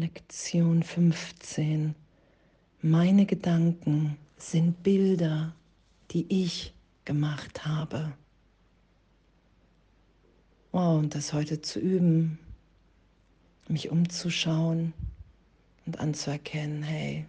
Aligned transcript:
Lektion 0.00 0.82
15. 0.82 1.94
Meine 2.80 3.26
Gedanken 3.26 4.16
sind 4.38 4.82
Bilder, 4.82 5.54
die 6.10 6.24
ich 6.30 6.72
gemacht 7.04 7.66
habe. 7.66 8.10
Wow, 10.72 10.98
und 10.98 11.14
das 11.14 11.34
heute 11.34 11.60
zu 11.60 11.80
üben, 11.80 12.38
mich 13.68 13.90
umzuschauen 13.90 14.94
und 15.84 16.00
anzuerkennen, 16.00 16.82
hey, 16.82 17.26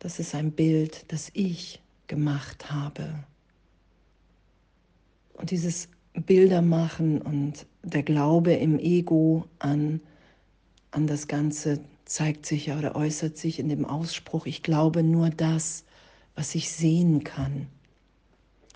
das 0.00 0.18
ist 0.18 0.34
ein 0.34 0.50
Bild, 0.50 1.04
das 1.12 1.30
ich 1.34 1.80
gemacht 2.08 2.72
habe. 2.72 3.14
Und 5.34 5.52
dieses 5.52 5.88
Bilder 6.14 6.62
machen 6.62 7.22
und 7.22 7.64
der 7.84 8.02
Glaube 8.02 8.54
im 8.54 8.76
Ego 8.80 9.44
an, 9.60 10.00
an 10.90 11.06
das 11.06 11.28
Ganze 11.28 11.80
zeigt 12.04 12.46
sich 12.46 12.66
ja 12.66 12.78
oder 12.78 12.96
äußert 12.96 13.36
sich 13.38 13.58
in 13.58 13.68
dem 13.68 13.84
Ausspruch, 13.84 14.46
ich 14.46 14.62
glaube 14.62 15.02
nur 15.02 15.30
das, 15.30 15.84
was 16.34 16.54
ich 16.54 16.70
sehen 16.70 17.22
kann. 17.24 17.68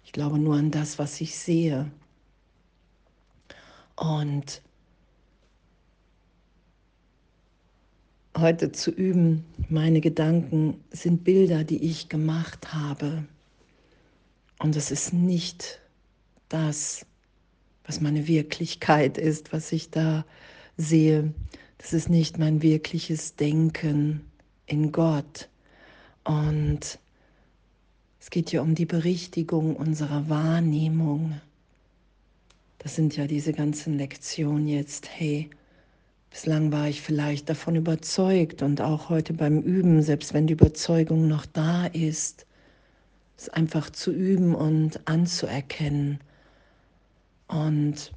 Ich 0.04 0.12
glaube 0.12 0.38
nur 0.38 0.56
an 0.56 0.70
das, 0.70 0.98
was 0.98 1.20
ich 1.20 1.36
sehe. 1.36 1.90
Und 3.96 4.62
heute 8.36 8.72
zu 8.72 8.90
üben, 8.90 9.44
meine 9.68 10.00
Gedanken 10.00 10.82
sind 10.90 11.24
Bilder, 11.24 11.64
die 11.64 11.82
ich 11.82 12.08
gemacht 12.08 12.72
habe. 12.72 13.24
Und 14.58 14.76
es 14.76 14.90
ist 14.90 15.12
nicht 15.12 15.80
das, 16.48 17.06
was 17.84 18.00
meine 18.00 18.26
Wirklichkeit 18.26 19.18
ist, 19.18 19.52
was 19.52 19.72
ich 19.72 19.90
da 19.90 20.24
sehe. 20.76 21.32
Das 21.78 21.92
ist 21.92 22.08
nicht 22.08 22.38
mein 22.38 22.62
wirkliches 22.62 23.36
Denken 23.36 24.22
in 24.66 24.92
Gott. 24.92 25.48
Und 26.24 26.98
es 28.20 28.30
geht 28.30 28.52
ja 28.52 28.62
um 28.62 28.74
die 28.74 28.86
Berichtigung 28.86 29.76
unserer 29.76 30.28
Wahrnehmung. 30.28 31.40
Das 32.78 32.94
sind 32.94 33.16
ja 33.16 33.26
diese 33.26 33.52
ganzen 33.52 33.98
Lektionen 33.98 34.66
jetzt. 34.66 35.08
Hey, 35.10 35.50
bislang 36.30 36.72
war 36.72 36.88
ich 36.88 37.02
vielleicht 37.02 37.48
davon 37.48 37.76
überzeugt 37.76 38.62
und 38.62 38.80
auch 38.80 39.08
heute 39.08 39.34
beim 39.34 39.60
Üben, 39.60 40.02
selbst 40.02 40.34
wenn 40.34 40.46
die 40.46 40.54
Überzeugung 40.54 41.28
noch 41.28 41.46
da 41.46 41.86
ist, 41.86 42.46
es 43.36 43.48
einfach 43.48 43.90
zu 43.90 44.12
üben 44.12 44.54
und 44.54 45.06
anzuerkennen 45.06 46.20
und 47.48 48.12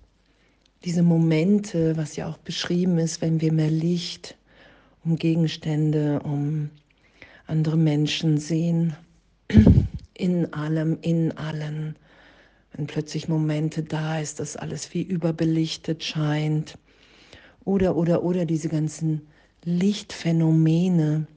diese 0.83 1.03
Momente, 1.03 1.97
was 1.97 2.15
ja 2.15 2.27
auch 2.27 2.37
beschrieben 2.37 2.97
ist, 2.97 3.21
wenn 3.21 3.41
wir 3.41 3.51
mehr 3.51 3.71
Licht 3.71 4.35
um 5.03 5.15
Gegenstände, 5.15 6.19
um 6.23 6.69
andere 7.45 7.77
Menschen 7.77 8.37
sehen, 8.37 8.95
in 10.13 10.53
allem, 10.53 10.97
in 11.01 11.37
allen, 11.37 11.95
wenn 12.73 12.87
plötzlich 12.87 13.27
Momente 13.27 13.83
da 13.83 14.19
ist, 14.19 14.39
dass 14.39 14.57
alles 14.57 14.93
wie 14.93 15.03
überbelichtet 15.03 16.03
scheint, 16.03 16.77
oder, 17.67 17.97
oder, 17.97 18.23
oder 18.23 18.45
diese 18.45 18.69
ganzen 18.69 19.27
Lichtphänomene, 19.65 21.27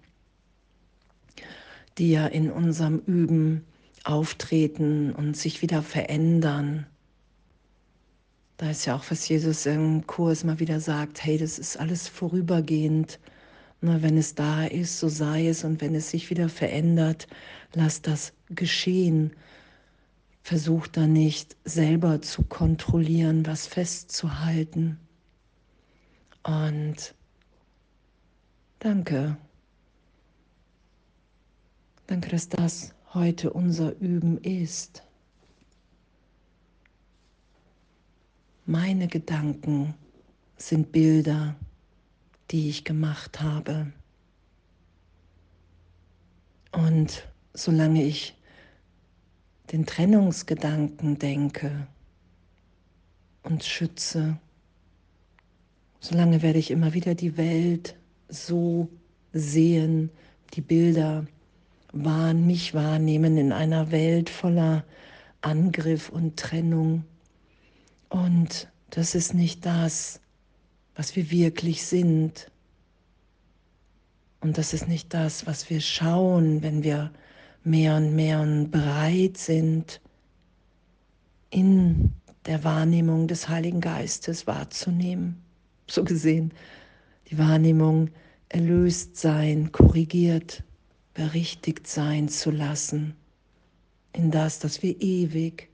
die 1.98 2.12
ja 2.12 2.26
in 2.28 2.52
unserem 2.52 3.00
Üben 3.00 3.64
auftreten 4.04 5.12
und 5.12 5.36
sich 5.36 5.60
wieder 5.60 5.82
verändern. 5.82 6.86
Da 8.60 8.68
ist 8.68 8.84
ja 8.84 8.94
auch, 8.94 9.04
was 9.10 9.26
Jesus 9.26 9.64
im 9.64 10.06
Kurs 10.06 10.44
mal 10.44 10.60
wieder 10.60 10.80
sagt, 10.80 11.24
hey, 11.24 11.38
das 11.38 11.58
ist 11.58 11.78
alles 11.78 12.08
vorübergehend. 12.08 13.18
Na, 13.80 14.02
wenn 14.02 14.18
es 14.18 14.34
da 14.34 14.66
ist, 14.66 14.98
so 15.00 15.08
sei 15.08 15.48
es. 15.48 15.64
Und 15.64 15.80
wenn 15.80 15.94
es 15.94 16.10
sich 16.10 16.28
wieder 16.28 16.50
verändert, 16.50 17.26
lass 17.72 18.02
das 18.02 18.34
geschehen. 18.50 19.32
Versuch 20.42 20.88
da 20.88 21.06
nicht 21.06 21.56
selber 21.64 22.20
zu 22.20 22.42
kontrollieren, 22.42 23.46
was 23.46 23.66
festzuhalten. 23.66 24.98
Und 26.42 27.14
danke. 28.78 29.38
Danke, 32.08 32.28
dass 32.28 32.50
das 32.50 32.94
heute 33.14 33.54
unser 33.54 33.98
Üben 34.00 34.36
ist. 34.36 35.02
Meine 38.70 39.08
Gedanken 39.08 39.94
sind 40.56 40.92
Bilder, 40.92 41.56
die 42.52 42.68
ich 42.68 42.84
gemacht 42.84 43.40
habe. 43.40 43.92
Und 46.70 47.26
solange 47.52 48.04
ich 48.04 48.36
den 49.72 49.86
Trennungsgedanken 49.86 51.18
denke 51.18 51.88
und 53.42 53.64
schütze, 53.64 54.38
solange 55.98 56.40
werde 56.40 56.60
ich 56.60 56.70
immer 56.70 56.94
wieder 56.94 57.16
die 57.16 57.36
Welt 57.36 57.96
so 58.28 58.88
sehen, 59.32 60.10
die 60.54 60.60
Bilder 60.60 61.26
wahren, 61.92 62.46
mich 62.46 62.72
wahrnehmen 62.72 63.36
in 63.36 63.50
einer 63.50 63.90
Welt 63.90 64.30
voller 64.30 64.84
Angriff 65.40 66.08
und 66.08 66.36
Trennung. 66.36 67.02
Und 68.10 68.68
das 68.90 69.14
ist 69.14 69.34
nicht 69.34 69.64
das, 69.64 70.20
was 70.94 71.16
wir 71.16 71.30
wirklich 71.30 71.86
sind. 71.86 72.50
Und 74.40 74.58
das 74.58 74.74
ist 74.74 74.88
nicht 74.88 75.14
das, 75.14 75.46
was 75.46 75.70
wir 75.70 75.80
schauen, 75.80 76.62
wenn 76.62 76.82
wir 76.82 77.10
mehr 77.64 77.96
und 77.96 78.14
mehr 78.14 78.44
bereit 78.66 79.38
sind, 79.38 80.00
in 81.50 82.12
der 82.46 82.64
Wahrnehmung 82.64 83.28
des 83.28 83.48
Heiligen 83.48 83.80
Geistes 83.80 84.46
wahrzunehmen. 84.46 85.40
So 85.88 86.04
gesehen, 86.04 86.52
die 87.30 87.38
Wahrnehmung 87.38 88.10
erlöst 88.48 89.16
sein, 89.16 89.70
korrigiert, 89.72 90.62
berichtigt 91.14 91.86
sein 91.86 92.28
zu 92.28 92.50
lassen 92.50 93.14
in 94.12 94.30
das, 94.30 94.58
dass 94.58 94.82
wir 94.82 95.00
ewig 95.00 95.69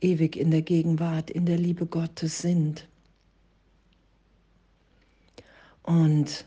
ewig 0.00 0.36
in 0.36 0.50
der 0.50 0.62
Gegenwart, 0.62 1.30
in 1.30 1.46
der 1.46 1.58
Liebe 1.58 1.86
Gottes 1.86 2.38
sind. 2.38 2.88
Und 5.82 6.44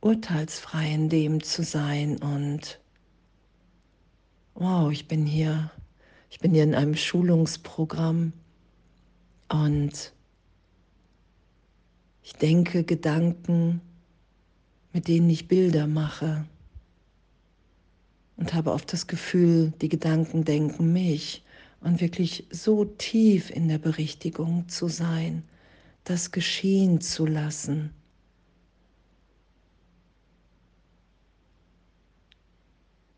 urteilsfrei 0.00 0.92
in 0.92 1.08
dem 1.08 1.42
zu 1.42 1.62
sein 1.62 2.18
und 2.18 2.78
wow, 4.54 4.92
ich 4.92 5.08
bin 5.08 5.24
hier, 5.24 5.70
ich 6.30 6.40
bin 6.40 6.52
hier 6.52 6.64
in 6.64 6.74
einem 6.74 6.94
Schulungsprogramm 6.94 8.32
und 9.48 10.12
ich 12.22 12.34
denke 12.34 12.84
Gedanken, 12.84 13.80
mit 14.92 15.08
denen 15.08 15.30
ich 15.30 15.48
Bilder 15.48 15.86
mache 15.86 16.44
und 18.36 18.52
habe 18.52 18.72
oft 18.72 18.92
das 18.92 19.06
Gefühl, 19.06 19.72
die 19.80 19.88
Gedanken 19.88 20.44
denken 20.44 20.92
mich 20.92 21.44
und 21.84 22.00
wirklich 22.00 22.46
so 22.50 22.86
tief 22.86 23.50
in 23.50 23.68
der 23.68 23.78
Berichtigung 23.78 24.68
zu 24.68 24.88
sein, 24.88 25.44
das 26.04 26.32
geschehen 26.32 27.02
zu 27.02 27.26
lassen. 27.26 27.90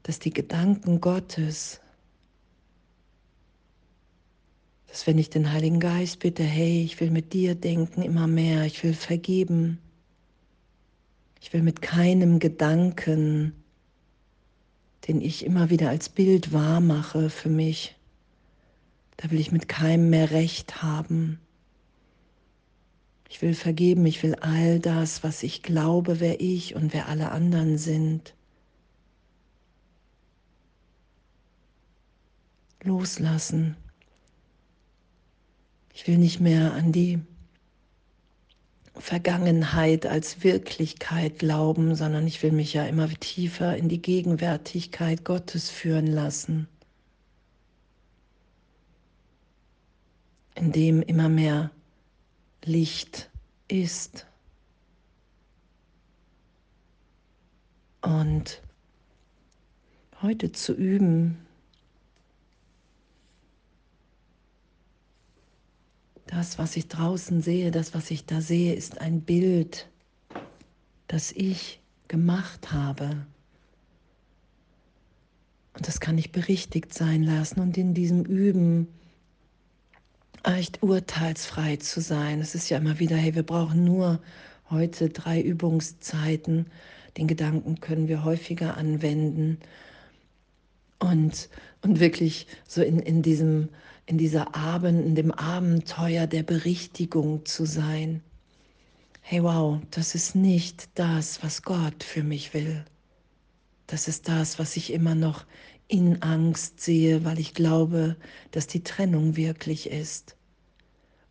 Dass 0.02 0.18
die 0.18 0.32
Gedanken 0.32 1.00
Gottes, 1.00 1.80
dass 4.88 5.06
wenn 5.06 5.18
ich 5.18 5.30
den 5.30 5.52
Heiligen 5.52 5.78
Geist 5.78 6.18
bitte, 6.18 6.42
hey, 6.42 6.82
ich 6.82 7.00
will 7.00 7.12
mit 7.12 7.32
dir 7.32 7.54
denken 7.54 8.02
immer 8.02 8.26
mehr, 8.26 8.64
ich 8.64 8.82
will 8.82 8.94
vergeben, 8.94 9.78
ich 11.40 11.52
will 11.52 11.62
mit 11.62 11.82
keinem 11.82 12.40
Gedanken, 12.40 13.52
den 15.06 15.20
ich 15.20 15.44
immer 15.44 15.70
wieder 15.70 15.88
als 15.88 16.08
Bild 16.08 16.52
wahr 16.52 16.80
mache 16.80 17.30
für 17.30 17.48
mich, 17.48 17.95
da 19.16 19.30
will 19.30 19.40
ich 19.40 19.52
mit 19.52 19.68
keinem 19.68 20.10
mehr 20.10 20.30
recht 20.30 20.82
haben. 20.82 21.40
Ich 23.28 23.42
will 23.42 23.54
vergeben, 23.54 24.06
ich 24.06 24.22
will 24.22 24.34
all 24.36 24.78
das, 24.78 25.22
was 25.22 25.42
ich 25.42 25.62
glaube, 25.62 26.20
wer 26.20 26.40
ich 26.40 26.74
und 26.74 26.92
wer 26.92 27.08
alle 27.08 27.32
anderen 27.32 27.76
sind. 27.76 28.34
Loslassen. 32.82 33.76
Ich 35.92 36.06
will 36.06 36.18
nicht 36.18 36.40
mehr 36.40 36.72
an 36.74 36.92
die 36.92 37.18
Vergangenheit 38.94 40.06
als 40.06 40.44
Wirklichkeit 40.44 41.38
glauben, 41.38 41.94
sondern 41.94 42.26
ich 42.26 42.42
will 42.42 42.52
mich 42.52 42.74
ja 42.74 42.86
immer 42.86 43.08
tiefer 43.08 43.76
in 43.76 43.88
die 43.88 44.00
Gegenwärtigkeit 44.00 45.24
Gottes 45.24 45.68
führen 45.68 46.06
lassen. 46.06 46.68
In 50.56 50.72
dem 50.72 51.02
immer 51.02 51.28
mehr 51.28 51.70
Licht 52.64 53.30
ist. 53.68 54.26
Und 58.00 58.62
heute 60.22 60.52
zu 60.52 60.72
üben, 60.72 61.36
das, 66.26 66.58
was 66.58 66.76
ich 66.76 66.88
draußen 66.88 67.42
sehe, 67.42 67.70
das, 67.70 67.94
was 67.94 68.10
ich 68.10 68.26
da 68.26 68.40
sehe, 68.40 68.74
ist 68.74 69.00
ein 69.00 69.20
Bild, 69.20 69.88
das 71.06 71.32
ich 71.32 71.80
gemacht 72.08 72.72
habe. 72.72 73.26
Und 75.74 75.86
das 75.86 76.00
kann 76.00 76.16
ich 76.16 76.32
berichtigt 76.32 76.94
sein 76.94 77.22
lassen 77.22 77.60
und 77.60 77.76
in 77.76 77.92
diesem 77.92 78.24
Üben 78.24 78.88
echt 80.46 80.82
urteilsfrei 80.82 81.76
zu 81.76 82.00
sein. 82.00 82.40
Es 82.40 82.54
ist 82.54 82.68
ja 82.68 82.78
immer 82.78 82.98
wieder, 82.98 83.16
hey, 83.16 83.34
wir 83.34 83.42
brauchen 83.42 83.84
nur 83.84 84.20
heute 84.70 85.08
drei 85.08 85.40
Übungszeiten. 85.40 86.66
Den 87.16 87.26
Gedanken 87.26 87.80
können 87.80 88.08
wir 88.08 88.24
häufiger 88.24 88.76
anwenden. 88.76 89.58
Und, 90.98 91.48
und 91.82 92.00
wirklich 92.00 92.46
so 92.66 92.82
in, 92.82 93.00
in, 93.00 93.22
diesem, 93.22 93.68
in 94.06 94.18
dieser 94.18 94.54
Abend, 94.54 95.04
in 95.04 95.14
dem 95.14 95.32
Abenteuer 95.32 96.26
der 96.26 96.42
Berichtigung 96.42 97.44
zu 97.44 97.66
sein. 97.66 98.22
Hey, 99.20 99.42
wow, 99.42 99.80
das 99.90 100.14
ist 100.14 100.36
nicht 100.36 100.88
das, 100.94 101.42
was 101.42 101.62
Gott 101.62 102.04
für 102.04 102.22
mich 102.22 102.54
will. 102.54 102.84
Das 103.88 104.08
ist 104.08 104.28
das, 104.28 104.58
was 104.58 104.76
ich 104.76 104.92
immer 104.92 105.14
noch 105.14 105.44
in 105.88 106.22
Angst 106.22 106.80
sehe, 106.80 107.24
weil 107.24 107.38
ich 107.38 107.54
glaube, 107.54 108.16
dass 108.52 108.66
die 108.66 108.82
Trennung 108.82 109.36
wirklich 109.36 109.90
ist 109.90 110.35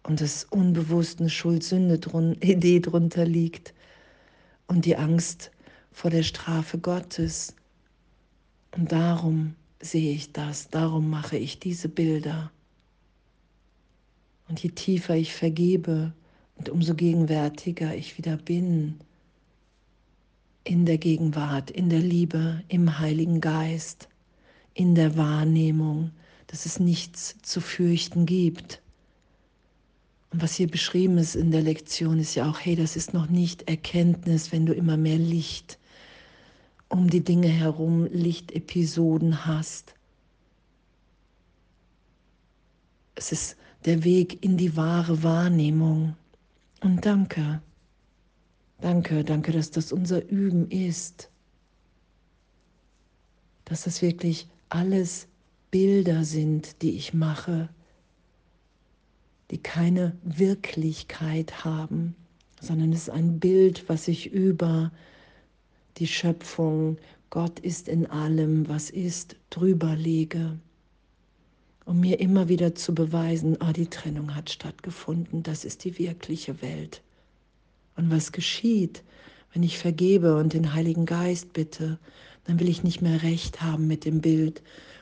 und 0.05 0.21
das 0.21 0.43
unbewusst 0.43 1.19
eine 1.19 1.29
Schuld-Sünde-Idee 1.29 2.79
drunter 2.81 3.25
liegt 3.25 3.73
und 4.67 4.85
die 4.85 4.97
Angst 4.97 5.51
vor 5.91 6.11
der 6.11 6.23
Strafe 6.23 6.77
Gottes. 6.77 7.55
Und 8.75 8.91
darum 8.91 9.55
sehe 9.81 10.13
ich 10.13 10.31
das, 10.31 10.69
darum 10.69 11.09
mache 11.09 11.37
ich 11.37 11.59
diese 11.59 11.89
Bilder. 11.89 12.51
Und 14.47 14.61
je 14.61 14.69
tiefer 14.69 15.15
ich 15.15 15.33
vergebe 15.33 16.13
und 16.55 16.69
umso 16.69 16.93
gegenwärtiger 16.93 17.95
ich 17.95 18.17
wieder 18.17 18.37
bin, 18.37 18.99
in 20.63 20.85
der 20.85 20.97
Gegenwart, 20.97 21.71
in 21.71 21.89
der 21.89 21.99
Liebe, 21.99 22.63
im 22.67 22.99
Heiligen 22.99 23.41
Geist, 23.41 24.07
in 24.73 24.93
der 24.93 25.17
Wahrnehmung, 25.17 26.11
dass 26.47 26.65
es 26.65 26.79
nichts 26.79 27.35
zu 27.41 27.59
fürchten 27.59 28.25
gibt 28.25 28.81
und 30.31 30.42
was 30.42 30.56
hier 30.56 30.68
beschrieben 30.68 31.18
ist 31.18 31.36
in 31.36 31.51
der 31.51 31.62
Lektion, 31.62 32.19
ist 32.19 32.36
ja 32.36 32.50
auch, 32.50 32.60
hey, 32.60 32.75
das 32.75 32.95
ist 32.95 33.13
noch 33.13 33.27
nicht 33.27 33.69
Erkenntnis, 33.69 34.51
wenn 34.51 34.66
du 34.66 34.74
immer 34.74 34.98
mehr 34.98 35.18
Licht 35.18 35.77
um 36.89 37.10
die 37.10 37.24
Dinge 37.24 37.48
herum, 37.48 38.06
Lichtepisoden 38.06 39.45
hast. 39.45 39.95
Es 43.16 43.31
ist 43.31 43.57
der 43.86 44.04
Weg 44.04 44.44
in 44.44 44.57
die 44.57 44.75
wahre 44.75 45.24
Wahrnehmung. 45.24 46.16
Und 46.81 47.06
danke, 47.06 47.62
danke, 48.81 49.24
danke, 49.24 49.51
dass 49.51 49.72
das 49.72 49.92
unser 49.92 50.27
Üben 50.30 50.69
ist. 50.69 51.30
Dass 53.63 53.83
das 53.83 54.01
wirklich 54.01 54.48
alles 54.69 55.27
Bilder 55.72 56.24
sind, 56.24 56.81
die 56.81 56.92
ich 56.92 57.13
mache 57.13 57.69
die 59.51 59.57
keine 59.57 60.18
Wirklichkeit 60.24 61.63
haben, 61.63 62.15
sondern 62.59 62.92
es 62.92 63.03
ist 63.03 63.09
ein 63.09 63.39
Bild, 63.39 63.88
was 63.88 64.07
ich 64.07 64.31
über 64.31 64.92
die 65.97 66.07
Schöpfung, 66.07 66.97
Gott 67.30 67.59
ist 67.59 67.88
in 67.88 68.06
allem, 68.07 68.68
was 68.68 68.89
ist, 68.89 69.36
drüber 69.50 69.95
lege, 69.95 70.57
um 71.86 72.00
mir 72.00 72.19
immer 72.19 72.50
wieder 72.50 72.75
zu 72.75 72.95
beweisen, 72.95 73.57
oh, 73.62 73.71
die 73.71 73.88
Trennung 73.88 74.36
hat 74.36 74.50
stattgefunden, 74.50 75.44
das 75.44 75.65
ist 75.65 75.83
die 75.83 75.98
wirkliche 76.00 76.62
Welt. 76.62 77.01
Und 77.95 78.09
was 78.09 78.31
geschieht, 78.31 79.03
wenn 79.53 79.63
ich 79.63 79.77
vergebe 79.77 80.38
und 80.38 80.53
den 80.53 80.74
Heiligen 80.74 81.06
Geist 81.06 81.53
bitte, 81.53 82.00
dann 82.45 82.59
will 82.59 82.69
ich 82.69 82.83
nicht 82.83 83.01
mehr 83.01 83.24
recht 83.24 83.62
haben 83.62 83.88
mit 83.88 84.06
dem 84.06 84.21
Bild. 84.21 84.62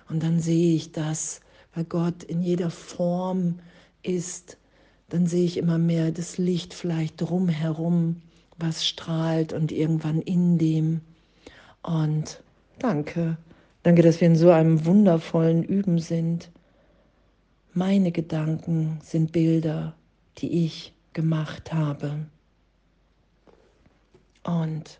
Und 0.10 0.22
dann 0.22 0.40
sehe 0.40 0.76
ich 0.76 0.92
das, 0.92 1.42
weil 1.74 1.86
Gott 1.86 2.24
in 2.24 2.42
jeder 2.42 2.70
Form 2.70 3.60
ist, 4.04 4.58
dann 5.10 5.28
sehe 5.28 5.46
ich 5.46 5.58
immer 5.58 5.78
mehr 5.78 6.12
das 6.12 6.38
Licht 6.38 6.74
vielleicht 6.74 7.22
drumherum, 7.22 8.22
was 8.58 8.86
strahlt 8.86 9.54
und 9.54 9.72
irgendwann 9.72 10.22
in 10.22 10.58
dem. 10.58 11.02
Und 11.82 12.42
danke, 12.80 13.38
danke, 13.84 14.02
dass 14.02 14.22
wir 14.22 14.28
in 14.28 14.36
so 14.36 14.52
einem 14.52 14.86
wundervollen 14.86 15.64
Üben 15.64 16.00
sind. 16.00 16.50
Meine 17.74 18.12
Gedanken 18.12 19.00
sind 19.04 19.32
Bilder, 19.32 19.96
die 20.38 20.66
ich 20.66 20.94
gemacht 21.14 21.74
habe. 21.74 22.26
Und 24.44 25.00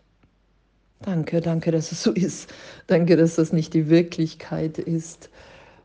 danke, 1.02 1.40
danke, 1.40 1.70
dass 1.70 1.92
es 1.92 2.02
so 2.02 2.12
ist. 2.12 2.52
Danke, 2.86 3.16
dass 3.16 3.36
das 3.36 3.52
nicht 3.52 3.74
die 3.74 3.88
Wirklichkeit 3.88 4.78
ist, 4.78 5.30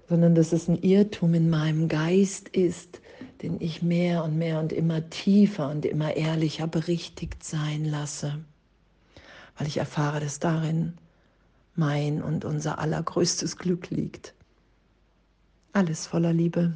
sondern 0.07 0.35
dass 0.35 0.53
es 0.53 0.67
ein 0.67 0.81
Irrtum 0.81 1.33
in 1.33 1.49
meinem 1.49 1.87
Geist 1.87 2.49
ist, 2.49 3.01
den 3.41 3.61
ich 3.61 3.81
mehr 3.81 4.23
und 4.23 4.37
mehr 4.37 4.59
und 4.59 4.73
immer 4.73 5.09
tiefer 5.09 5.69
und 5.69 5.85
immer 5.85 6.15
ehrlicher 6.15 6.67
berichtigt 6.67 7.43
sein 7.43 7.85
lasse, 7.85 8.39
weil 9.57 9.67
ich 9.67 9.77
erfahre, 9.77 10.19
dass 10.19 10.39
darin 10.39 10.93
mein 11.75 12.21
und 12.21 12.43
unser 12.43 12.79
allergrößtes 12.79 13.57
Glück 13.57 13.89
liegt. 13.89 14.33
Alles 15.71 16.07
voller 16.07 16.33
Liebe. 16.33 16.73